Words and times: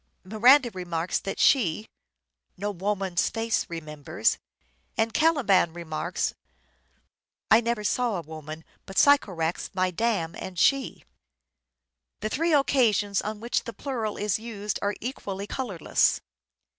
Miranda 0.23 0.71
remarks 0.71 1.19
that 1.19 1.37
she" 1.39 1.87
no 2.57 2.71
woman's 2.71 3.29
face 3.29 3.67
remembers," 3.69 4.39
and 4.97 5.13
Caliban 5.13 5.73
remarks" 5.73 6.33
I 7.51 7.61
never 7.61 7.83
saw 7.83 8.15
a 8.15 8.21
woman 8.23 8.63
but 8.87 8.97
Sycorax 8.97 9.69
my 9.75 9.91
dam 9.91 10.35
and 10.39 10.57
she." 10.57 11.03
The 12.21 12.29
three 12.29 12.51
occasions 12.51 13.21
on 13.21 13.41
which 13.41 13.65
the 13.65 13.73
plural 13.73 14.17
is 14.17 14.39
used 14.39 14.79
are 14.81 14.95
equally 15.01 15.45
colourless. 15.45 16.19